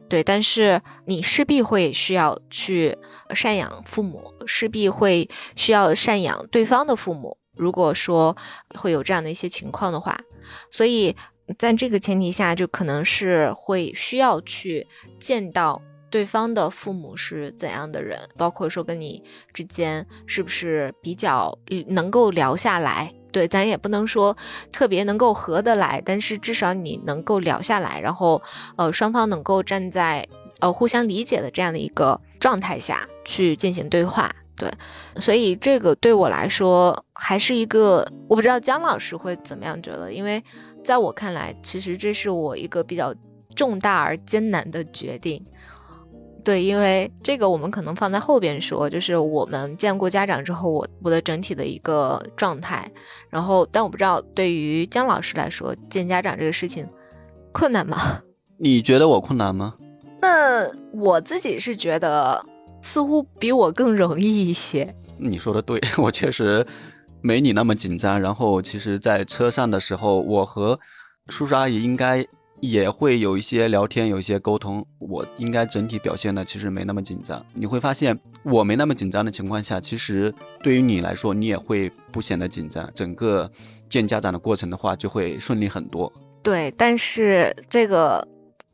[0.08, 0.24] 对。
[0.24, 2.98] 但是你势必会需要去
[3.30, 7.38] 赡养父母，势必会需要赡养对方的父母。
[7.56, 8.36] 如果说
[8.76, 10.18] 会有这样的一些情况的话，
[10.72, 11.16] 所以
[11.58, 14.88] 在这个前提下，就可能是会需要去
[15.20, 15.82] 见到。
[16.12, 18.20] 对方的父母是怎样的人？
[18.36, 21.56] 包括说跟你之间是不是比较
[21.90, 23.14] 能够聊下来？
[23.32, 24.36] 对，咱也不能说
[24.72, 28.42] 特别能够合得来，但是至少你能够聊下来，然后
[28.76, 30.28] 呃双方能够站在
[30.62, 34.34] 呃互相理解的这样的一个状态下去进行对话。
[34.56, 34.70] 对，
[35.22, 40.44] 所以这个对我来说还是一个，我不知道姜老师会怎么样觉得，因为
[40.84, 43.16] 在我看来，其实这是我一个比较
[43.56, 45.46] 重大而艰难的决定。
[46.44, 52.86] 对，因为这个我们可能放在后边说，就是我们见过家长之后，我我的整体的一个状态。
[53.30, 56.88] 然后，但我不知道对于姜老师来说，见家长这个事情
[57.54, 57.98] 困难吗？
[58.60, 59.76] 你觉得我困难吗？
[60.22, 62.44] 那我自己是觉得
[62.82, 64.96] 似乎比我更容易一些。
[65.18, 66.66] 你说的对， 我确实
[67.22, 68.20] 没你那么紧张。
[68.20, 70.80] 然后，其实，在车上的时候，我和
[71.28, 72.26] 叔叔阿姨应该。
[72.62, 74.86] 也会有一些聊天，有一些沟通。
[75.00, 77.42] 我应该整体表现的其实没那么紧张。
[77.54, 82.86] 你会发现，我没那么紧张的情况下，其实对于你来说，你也会不显得紧张。
[82.94, 83.50] 整个
[83.88, 86.12] 见家长的过程的话，就会顺利很多。
[86.44, 88.28] 对，但是这个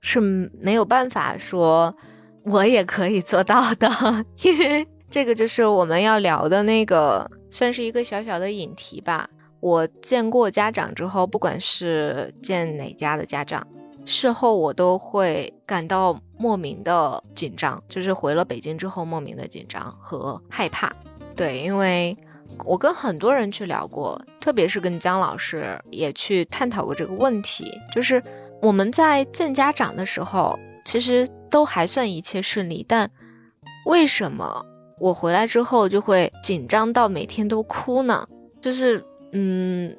[0.08, 0.22] 是
[0.62, 1.96] 没有办法说，
[2.44, 3.89] 我也可以做到的，
[4.44, 9.28] 因为这个就是我们要聊的那个，算是一个小小的引题吧。
[9.62, 13.65] 我见过家长之后，不管是见哪家的家长，
[14.06, 20.94] 事后我都会感到莫名的紧张，就是回了北京之后莫名的紧张和害怕。
[21.36, 22.15] 对，因为
[22.63, 28.22] 我跟很多人去聊过，特别是跟姜老师也去探讨过这个问题，就是
[28.65, 33.08] 我们在见家长的时候，其实都还算一切顺利，但
[33.86, 34.65] 为什么
[34.99, 38.28] 我回来之后就会紧张到每天都哭呢？
[38.60, 39.06] 就是。
[39.38, 39.93] 嗯，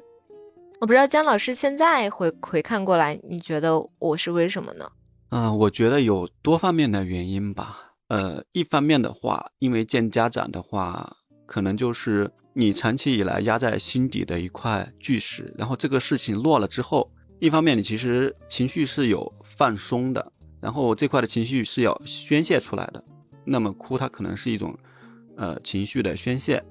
[0.81, 4.89] 我不知道姜老师现在回回看过来，你觉得我是为什么呢？
[5.29, 7.93] 嗯，我觉得有多方面的原因吧。
[8.07, 23.03] 呃，一方面的话，因为见家长的话，可能就是你长期以来压在心底的一块巨石，然后这个事情落了之后，一方面你其实情绪是有放松的，然后这块的情绪是要宣泄出来的。
[23.45, 24.77] 那么哭，它可能是一种
[25.35, 26.63] 呃情绪的宣泄。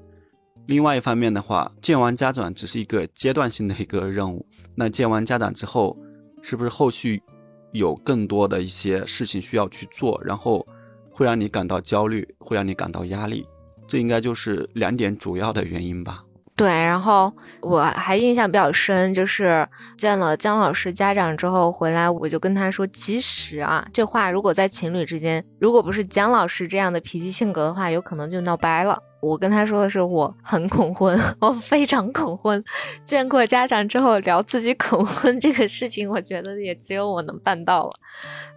[0.66, 4.44] 另外一方面的话，见完家长只是一个阶段性的一个任务。
[4.74, 5.96] 那见完家长之后，
[6.42, 7.22] 是不是后续
[7.70, 10.66] 有更多的一些事情需要去做，然后
[11.09, 13.46] 会让你感到焦虑，会让你感到压力？
[13.87, 16.24] 这应该就是两点主要的原因吧。
[16.57, 28.99] 对，然后我还印象比较深，就是见了姜老师家长之后回来，我就跟他说，其实啊，这话如果在情侣之间，如果不是姜老师这样的脾气性格的话，有可能就闹掰了。
[29.21, 32.62] 我跟他说的是，我很恐婚， 我非常恐婚。
[33.05, 37.90] 见过家长之后聊自己恐婚这个事情，我觉得也只有我能办到了。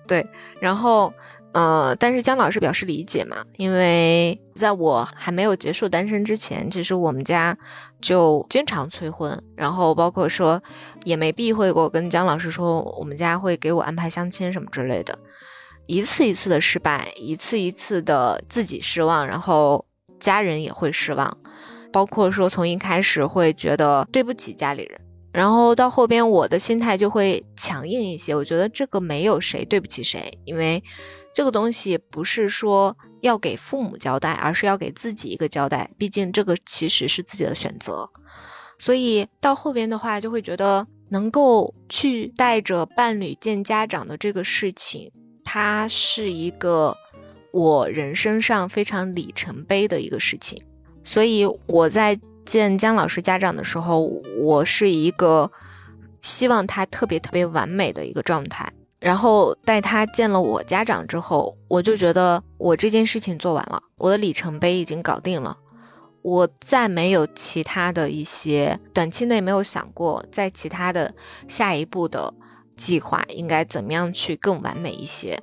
[0.08, 0.26] 对，
[0.60, 1.14] 然后，
[1.54, 7.58] 呃，但是姜老师表示理解嘛，因为在我还没有结束单身之前，其实我们家
[8.02, 10.62] 就经常催婚，然后包括说
[11.04, 15.18] 也没避讳过跟姜老师说，我们家会给我安排相亲什么之类的，
[15.88, 19.86] 一次一次的失败，一次一次的自己失望，然后。
[20.20, 21.38] 家人也会失望，
[21.94, 25.00] 包括说从一开始会觉得对不起家里人，
[25.32, 28.36] 然后到后边我的心态就会强硬一些。
[28.36, 30.84] 我觉得这个没有谁对不起谁，因为
[31.34, 35.92] 这个东西不是说要给父母交代，而是要给自己一个交代。
[35.98, 38.10] 毕竟这个其实是自己的选择，
[38.78, 45.12] 所以到后边的话就会觉得能够去带着伴侣见家长的这个事情，
[45.44, 46.96] 它是一个。
[47.52, 50.64] 我人生上非常里程碑的一个事情。
[51.04, 54.02] 所以我在见姜老师家长的时候，
[54.40, 55.52] 我是一个
[56.22, 58.72] 希望他特别特别完美的一个状态。
[59.00, 65.58] 然后带他见了我家长之后，我就觉得我这件事情做完了，我的里程碑已经搞定了，
[66.22, 71.14] 我再没有其他的一些短期内没有想过在其他的
[71.48, 72.34] 下一步的
[72.76, 75.42] 计划应该怎么样去更完美一些，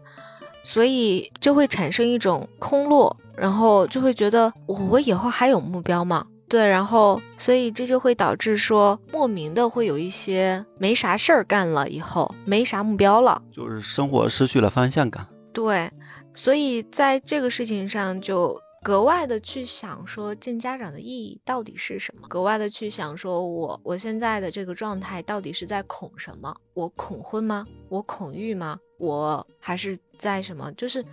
[0.63, 6.27] 所以就会产生一种空落，然后就会觉得我以后还有目标吗？
[6.49, 15.27] 对，然后所以这就会导致说莫名的会有一些没啥事儿干了，以后没啥目标了，就是生活失去了方向感。
[15.53, 15.91] 对，
[16.35, 26.55] 所以在这个事情上就格外的去想说见家长的意义到底是什么，格外的去想说我我现在的这个状态到底是在恐什么？
[26.75, 27.67] 我恐婚吗？
[27.89, 28.79] 我恐育吗？
[28.99, 30.71] 我还是在什么？
[30.73, 31.05] 就是。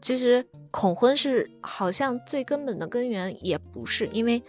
[0.00, 4.42] 其实恐婚是好像最根本的根源也不是，因为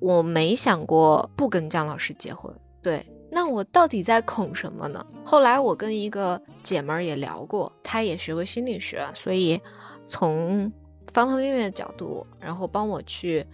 [0.00, 2.54] 我没想过不跟姜老师结婚。
[2.82, 5.04] 对，那我到底在恐什么呢？
[5.24, 9.60] 后来我跟一个姐们儿也聊过，她也学过心理学，所以
[10.06, 10.72] 从
[11.12, 13.46] 方方面面的角度，然后帮我去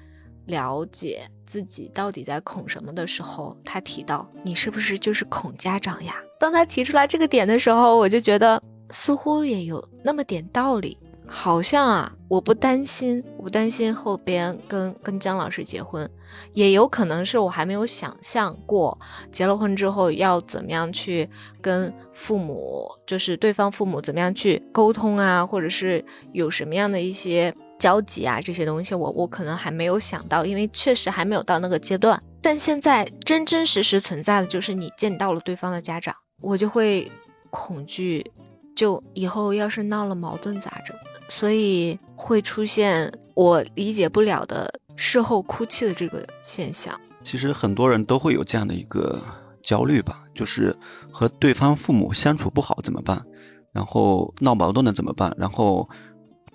[0.47, 6.15] 了解自己到底在恐什么的时候，她提到你是不是就是恐家长呀？
[6.41, 10.97] 当她提出来这个点的时候，我就觉得似乎也有那么点道理。
[11.31, 16.11] 好像啊，我不担心，我不担心后边跟跟姜老师结婚，
[16.55, 18.99] 也有可能是我还没有想象过
[19.31, 21.29] 结了婚之后要怎么样去
[21.61, 26.03] 跟父母，就是对方父母怎么样去沟通啊，或者是
[26.33, 32.21] 有什么样的一些交集啊，这些东西我我可能还没有想到，因为确实还没有到那个阶段。
[32.41, 37.13] 但现在真真实实存在的就是你见到了对方的家长，我就会
[37.51, 38.33] 恐惧，
[38.75, 40.97] 就以后要是闹了矛盾咋整？
[41.29, 46.99] 所以会出现我理解不了的事后哭泣的这个现象。
[47.23, 49.23] 其实很多人都会有这样的一个
[49.63, 50.75] 焦虑吧，就是
[51.13, 53.25] 和对方父母相处不好怎么办？
[53.73, 55.35] 然后闹矛盾了怎么办？
[55.37, 55.89] 然后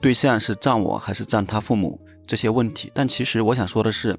[0.02, 2.92] 对象是占我还是占他父母这些问题？
[2.96, 4.18] 但其实我想说的是，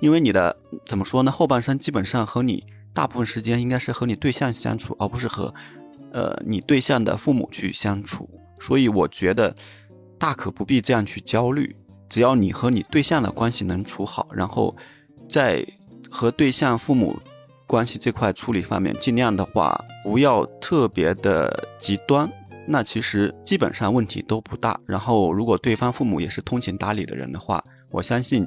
[0.00, 1.32] 因为你的怎么说呢？
[1.32, 2.64] 后半生基本上和你
[2.94, 5.52] 大部分时间应该是和你对象相处，而不是和
[6.12, 8.30] 呃你对象的父母去相处。
[8.62, 9.54] 所以我觉得
[10.18, 11.74] 大可不必这样去焦虑，
[12.08, 14.74] 只要你和你对象的关系能处好，然后
[15.28, 15.66] 在
[16.08, 17.18] 和对象父母
[17.66, 22.30] 关系这块处理方面，尽量的话不要特别的极端，
[22.66, 24.78] 那其实基本上问题都不大。
[24.86, 28.46] 然后如果对方父母也是通情达理的人的话，我相信，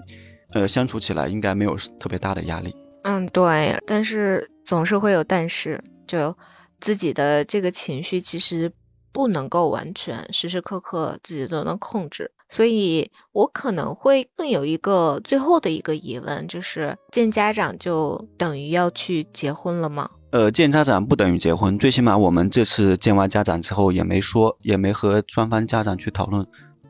[0.53, 2.73] 呃，相处起来应该没有特别大的压力。
[3.03, 3.77] 嗯，对。
[3.85, 6.33] 但是总是会有但是，就
[6.79, 8.71] 自己的这个情绪其实。
[9.15, 20.09] 不能够完全时时刻刻自己都能控制，所以我可能会更有一个最后的一个疑问，就是见家长就等于要去结婚了吗？
[20.31, 26.45] 呃，见家长不等于结婚，最起码我们这次见完家长之后，也没说，也没和双方家长去讨论，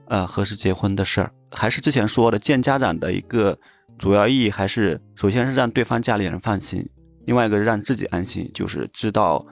[0.08, 1.32] 呃，何时结婚的事儿。
[1.52, 3.56] 还是之前说的，见家长的一个
[4.00, 6.90] 主要意义，还是首先是让对方家里人放心，
[7.26, 9.46] 另外一个让自己安心，就是知道，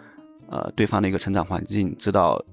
[0.50, 2.44] 呃，对方的一个成长环境，知道。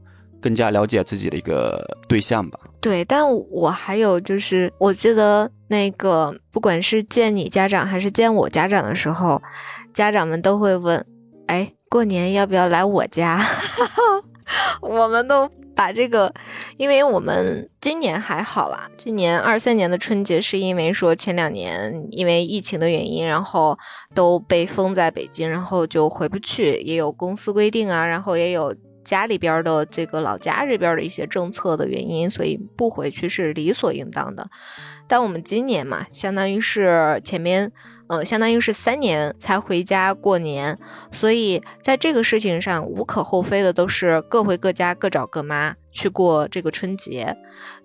[0.41, 2.59] 更加了解自己的一个对象吧。
[2.81, 9.41] 对，但我还有就是，我记得那个，不管是见你家长还是见我家长的时候，
[9.93, 11.05] 家长们都会问
[11.47, 13.39] ：“哎，过年要不要来我家？”
[14.81, 16.33] 我们都把这个，
[16.79, 23.79] 因为我们今年还好啦，今年二三年的春节是因为说前两年因为疫情的原因，然后
[24.15, 28.75] 都被封在北京，然后就回不去，也有公司规定啊，然后也有。
[29.05, 34.49] 家里边的这个老家这边的一些政策的原因，所以不回去是理所应当的。
[35.09, 37.73] 但我们今年嘛，相当于是前面，
[38.07, 40.79] 呃，相当于是三年才回家过年，
[41.11, 47.37] 所以在这个事情上无可厚非的，都是各回各家，各找各妈去过这个春节。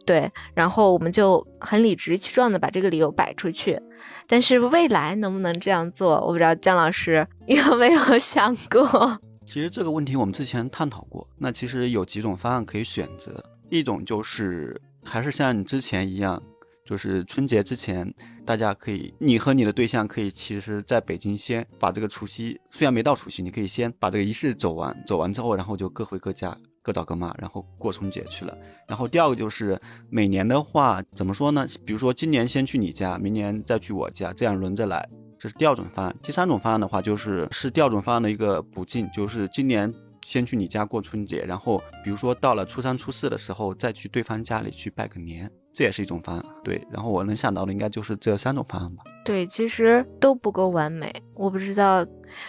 [0.05, 3.81] 对，然后我们就很理直气壮的把这个理由摆出去。
[4.27, 9.19] 但是未来能不能这样做，我不知道姜老师有没有想过。
[9.45, 16.41] 其实这个问题我们之前探讨过，那其实有几种方案可以选择，一种就是还是像你之前一样，
[16.85, 18.11] 就是春节之前，
[18.43, 28.57] 大家可以，你和你的对象可以，其实在北京先把这个除夕，虽然没到除夕，你可以先把这个仪式走完，走完之后，然后就各回各家，各找各妈，然后过春节去了。
[28.87, 29.79] 然后第二个就是
[30.09, 31.65] 每年的话，怎么说呢？
[31.85, 35.07] 比如说今年先去你家，明年再去我家，这样轮着来。
[35.45, 39.93] 这是第二种方案，第三种方案的话，就是是第二种方案的一个补进，就是今年
[40.23, 46.43] 先去你家过春节，然后比如说到了初三、初四的时候再去对方家里去拜个年，这也是一种方案。
[46.63, 49.03] 对，然后我能想到的应该就是这三种方案吧。
[49.23, 52.03] 对，其实都不够完美，我不知道，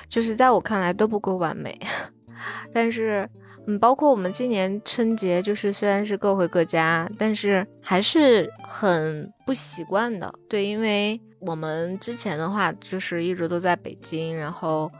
[0.09, 1.79] 就是在我看来都不够完美。
[2.73, 3.29] 但是，
[3.67, 10.33] 嗯，包括我们今年春节，就是虽然是各回各家，但是还是很不习惯的。
[10.49, 14.91] 对，因为我们之前的话就是一直都在北京，然后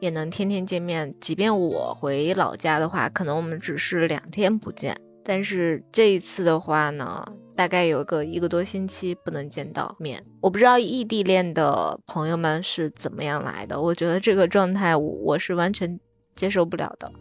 [0.00, 1.14] 也能天天见面。
[1.20, 4.96] 即便我回老家的话，可能我们只是两天不见。
[5.24, 7.24] 但是这一次的话呢？
[7.54, 13.78] 大概有个一个多星期不能见到面，我不知道异地恋的朋友们是怎么样来的。
[13.78, 16.00] 我觉得这个状态我是完全
[16.34, 17.12] 接受不了的，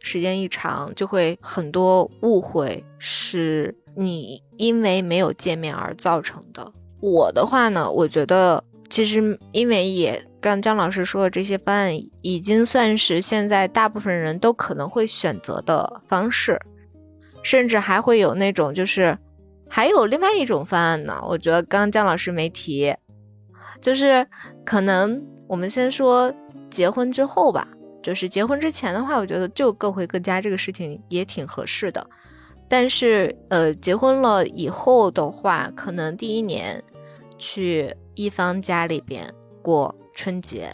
[0.00, 6.72] 时间一长就会很多误会，是你因为没有见面而造成的。
[7.00, 11.92] 我的话呢，我觉得其实因为也刚姜老师说的这些方案，
[12.22, 16.60] 已经算是现在大部分人都可能会选择的方式，
[17.42, 19.18] 甚至还会有那种就是。
[19.68, 22.94] 还有另外一种方案呢，我觉得刚刚姜老师没提，
[23.80, 24.24] 就是
[24.64, 26.32] 可能我们先说
[26.70, 27.66] 结婚之后吧，
[28.00, 32.08] 就是结婚之前的话，我觉得就各回各家这个事情也挺合适的。
[32.68, 36.82] 但是呃，结婚了以后的话，可能第一年
[37.38, 40.70] 去一方家里边过春节，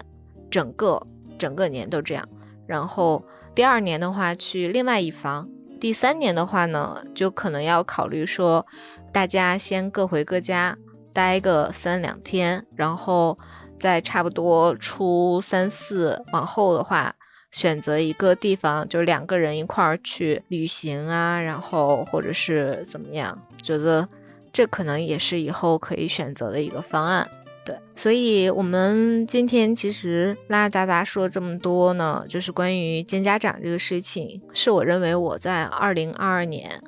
[0.50, 1.00] 整个
[1.38, 2.28] 整个年都这样，
[2.66, 3.22] 然后
[3.54, 5.48] 第二年的话去另外一方。
[5.80, 8.64] 第三年的话呢，就可能要考虑说，
[9.12, 10.78] 大家先各回各家
[11.12, 13.36] 待个三两天，然后
[13.80, 17.16] 在差不多初三四往后的话，
[17.52, 24.08] 选择一个地方，就是两个人一块儿去旅行啊，然后或者是怎么样，觉得
[24.52, 27.28] 这可能也是以后可以选择的一个方案。
[27.64, 36.82] 对，所以我们今天其实拉拉杂杂说了这么多呢，就是关于见家长这个事情，是我认为我在二零二二年，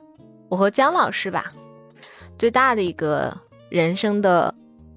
[0.49, 1.53] 我和姜老师吧，
[2.37, 4.53] 最大的一个人生的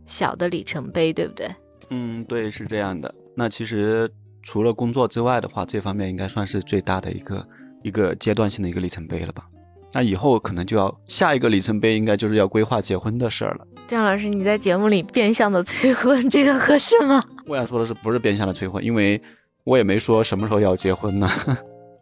[0.06, 1.48] 小的里程碑，对不对？
[1.92, 3.14] 嗯，对，是这样的。
[3.36, 4.10] 那其实
[4.48, 7.46] 除了工作之外的话，这方面应该算是最大的一个
[7.84, 9.44] 一个阶段性的一个里程碑了吧？
[9.92, 13.68] 那以后可能就要下一个里程碑，应该就是要规划结婚的事儿了。
[13.88, 17.22] 姜老师，你在节目里变相的催婚，这个合适吗？
[17.46, 19.22] 我想说的是，不是变相的催婚，因为
[19.66, 21.30] 我也没说什么时候要结婚呢。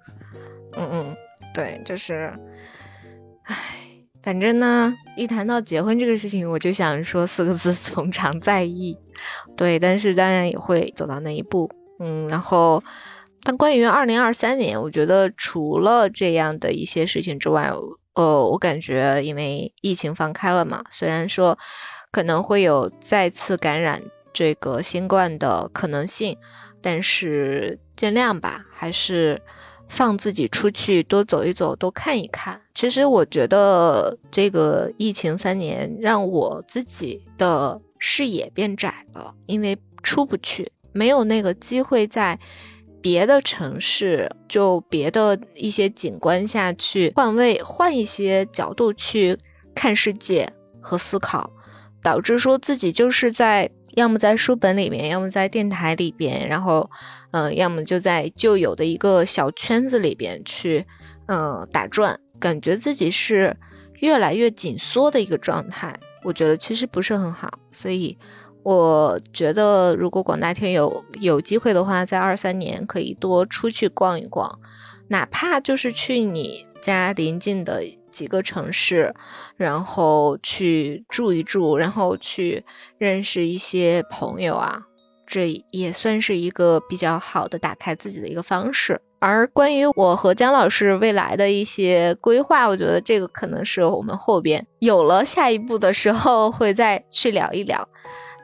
[0.77, 1.17] 嗯嗯，
[1.51, 2.31] 对，就是，
[3.45, 3.55] 唉，
[4.21, 8.95] 反正呢，一谈到结婚这个事情，我就想说四个字： 从长在意。
[9.57, 11.67] 对，但是当然也会走到那一步。
[11.99, 12.83] 嗯，然后。
[13.47, 17.71] 但关于二零二三年，我觉得除了这样的一些事情之外，
[18.15, 21.55] 呃，我感觉因为疫情放开了嘛，虽然说
[22.11, 24.01] 可能会有再次感染
[24.33, 26.35] 这个新冠的可能性，
[26.81, 29.39] 但是尽量吧，还是
[29.87, 32.59] 放自己出去多走一走，多看一看。
[32.73, 42.39] 其实我觉得这个疫情三年让我自己的视野变窄了，因为出不去，没有那个机会在。
[43.01, 49.37] 别的城市，就别的一些景观下去换位，换一些角度去
[49.75, 51.51] 看世界和思考，
[52.01, 56.89] 导致说自己就是在要么在书本里面，要么在电台里边，然后，
[57.29, 60.87] 嗯，要么就在旧有的一个小圈子里边去，
[61.27, 63.55] 嗯，打转，感觉自己是
[63.99, 65.93] 越来越紧缩的一个状态。
[66.23, 68.17] 我觉得其实不是很好，所以。
[68.65, 74.59] 我觉得，如果广大听友有机会的话，在二三年可以多出去逛一逛，
[75.09, 79.13] 哪怕就是去你家邻近的几个城市，
[79.55, 82.65] 然后去住一住，然后去
[82.97, 84.81] 认识一些朋友啊，
[85.27, 88.99] 这也算是一个比较好的打开自己的一个方式。
[89.19, 97.87] 而关于我和姜老师未来的一些规划，我觉得这个可能是我们后边有了下一步的时候会再去聊一聊。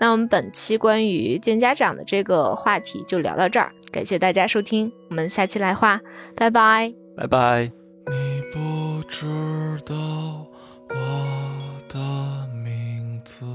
[0.01, 6.01] 那我们本期关于见家长的这个话题就聊到这儿，感谢大家收听，我们下期来话，
[6.35, 7.71] 拜拜，拜拜。
[8.07, 9.27] 你不知
[9.85, 9.93] 道
[10.89, 10.95] 我
[11.87, 11.99] 的
[12.65, 13.45] 名字。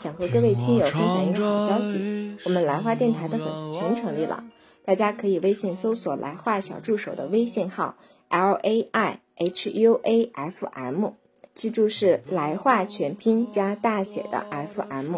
[0.00, 4.42] 想和各位听友分享一个好消息，我们来话电台的粉丝群成立了，
[4.84, 7.94] 大家可以微信搜索“来话小助手”的微信号
[8.30, 11.12] l a i h u a f m。
[11.54, 14.44] 记住是来话全拼加大写的
[14.74, 15.16] FM，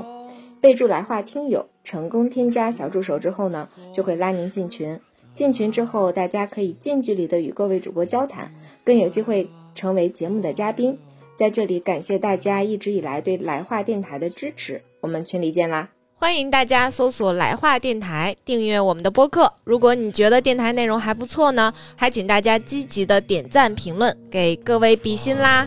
[0.61, 4.99] 备注来话听友，成功添加小助手之后呢，就会拉您进群。
[5.32, 8.53] 进群之后，大家可以近距离的与各位主播交谈，
[8.85, 10.99] 更有机会成为节目的嘉宾。
[11.37, 15.89] 在这里感谢大家一直以来对来话电台的支持，我们群里见啦！
[16.16, 19.53] 欢迎大家搜索“来话电台”，订阅我们的播客。
[19.64, 25.66] 如果你觉得电台内容还不错呢，还请大家积极的点赞评论，给各位比心啦！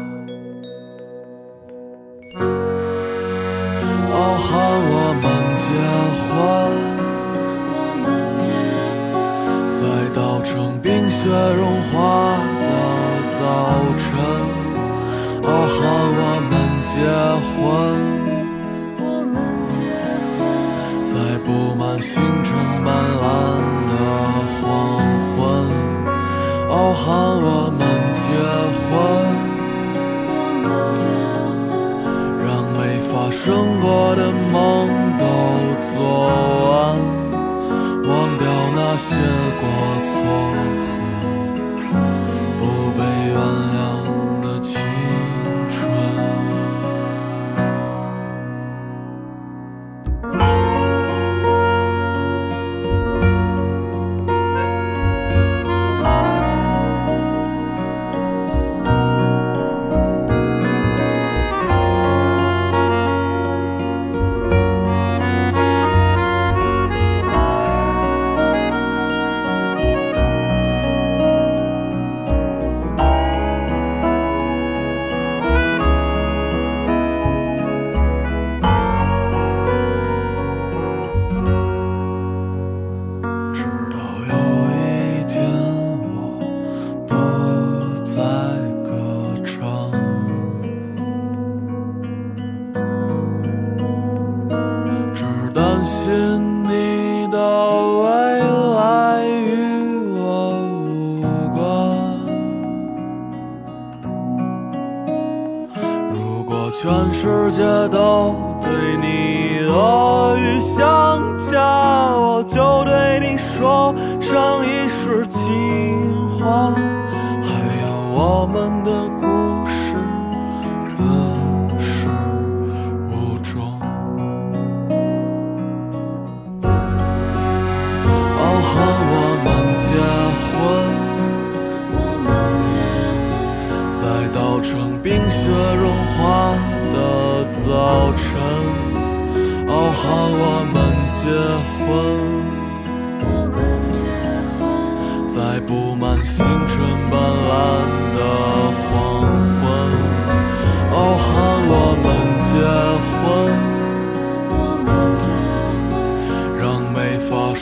[11.53, 12.67] 融化的
[13.27, 13.39] 早
[13.97, 14.07] 晨。
[15.43, 15.79] 傲寒
[16.17, 16.93] 我们结
[17.49, 17.59] 婚，
[18.99, 19.35] 我们
[19.67, 19.75] 结
[20.37, 20.39] 婚
[21.05, 21.11] 在
[21.43, 22.49] 布满星辰
[22.85, 22.87] 斑
[23.21, 23.23] 斓
[23.89, 23.93] 的
[24.61, 24.61] 黄
[25.33, 25.39] 昏。
[26.69, 27.05] 傲寒
[27.41, 27.45] 我
[27.77, 27.79] 们
[28.13, 28.21] 结
[28.77, 28.89] 婚。
[30.33, 31.03] 我们结
[31.67, 31.69] 婚
[32.45, 33.41] 让没发生
[33.81, 34.21] 过的
[34.51, 34.55] 梦
[35.17, 35.23] 都
[35.81, 35.97] 做
[36.69, 36.71] 完，
[38.07, 38.45] 忘掉
[38.75, 39.09] 那些
[39.59, 39.63] 过
[39.99, 40.11] 错
[43.33, 43.70] 远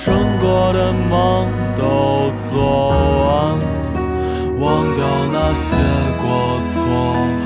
[0.01, 3.59] 生过的梦都做完，
[4.57, 5.75] 忘掉那些
[6.21, 7.38] 过错。